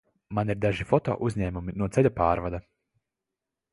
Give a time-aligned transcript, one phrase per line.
[0.37, 2.65] Man ir daži fotouzņēmumi no ceļa pārvada.